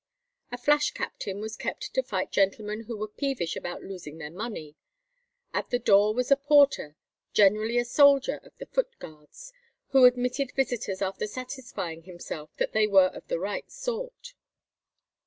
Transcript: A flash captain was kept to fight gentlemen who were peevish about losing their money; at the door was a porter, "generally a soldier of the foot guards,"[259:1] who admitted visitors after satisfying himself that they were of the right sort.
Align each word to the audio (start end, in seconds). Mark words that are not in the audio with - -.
A 0.51 0.57
flash 0.57 0.89
captain 0.89 1.41
was 1.41 1.55
kept 1.55 1.93
to 1.93 2.01
fight 2.01 2.31
gentlemen 2.31 2.85
who 2.85 2.97
were 2.97 3.07
peevish 3.07 3.55
about 3.55 3.83
losing 3.83 4.17
their 4.17 4.31
money; 4.31 4.75
at 5.53 5.69
the 5.69 5.77
door 5.77 6.11
was 6.11 6.31
a 6.31 6.35
porter, 6.35 6.95
"generally 7.33 7.77
a 7.77 7.85
soldier 7.85 8.39
of 8.43 8.57
the 8.57 8.65
foot 8.65 8.97
guards,"[259:1] 8.97 9.91
who 9.91 10.05
admitted 10.05 10.53
visitors 10.55 11.03
after 11.03 11.27
satisfying 11.27 12.01
himself 12.01 12.49
that 12.57 12.73
they 12.73 12.87
were 12.87 13.09
of 13.09 13.27
the 13.27 13.37
right 13.37 13.69
sort. 13.69 14.33